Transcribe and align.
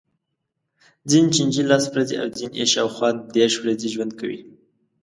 ځینې 1.09 1.27
چینجي 1.35 1.61
لس 1.71 1.83
ورځې 1.91 2.15
او 2.21 2.27
ځینې 2.37 2.55
یې 2.59 2.65
شاوخوا 2.73 3.09
دېرش 3.35 3.55
ورځې 3.59 3.87
ژوند 3.93 4.11
کوي. 4.19 4.41